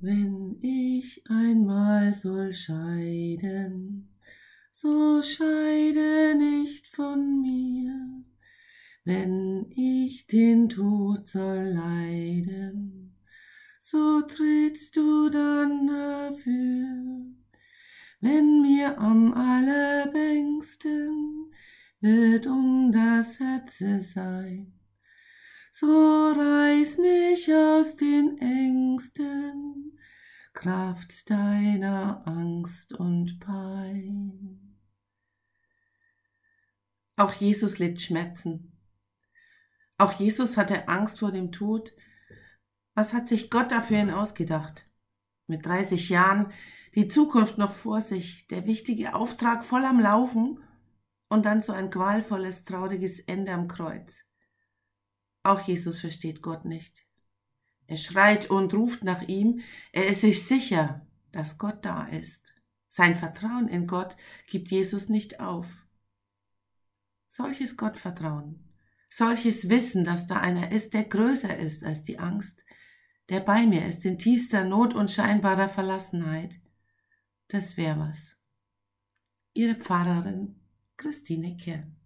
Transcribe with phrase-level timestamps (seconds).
[0.00, 4.08] Wenn ich einmal soll scheiden,
[4.70, 8.22] so scheide nicht von mir.
[9.04, 13.16] Wenn ich den Tod soll leiden,
[13.80, 17.26] so trittst du dann dafür.
[18.20, 21.50] Wenn mir am allerbängsten
[22.00, 24.72] wird um das Herze sein,
[25.74, 29.98] so reiß mich aus den Ängsten,
[30.52, 34.78] Kraft deiner Angst und Pein.
[37.16, 38.78] Auch Jesus litt Schmerzen.
[39.96, 41.94] Auch Jesus hatte Angst vor dem Tod.
[42.94, 44.84] Was hat sich Gott dafür ihn ausgedacht?
[45.46, 46.52] Mit 30 Jahren
[46.94, 50.62] die Zukunft noch vor sich, der wichtige Auftrag voll am Laufen
[51.30, 54.26] und dann so ein qualvolles, trauriges Ende am Kreuz.
[55.42, 57.04] Auch Jesus versteht Gott nicht.
[57.86, 59.60] Er schreit und ruft nach ihm.
[59.92, 62.54] Er ist sich sicher, dass Gott da ist.
[62.88, 65.66] Sein Vertrauen in Gott gibt Jesus nicht auf.
[67.26, 68.68] Solches Gottvertrauen,
[69.08, 72.62] solches Wissen, dass da einer ist, der größer ist als die Angst,
[73.30, 76.60] der bei mir ist in tiefster Not und scheinbarer Verlassenheit,
[77.48, 78.36] das wäre was.
[79.54, 80.60] Ihre Pfarrerin
[80.98, 81.96] Christine Kern.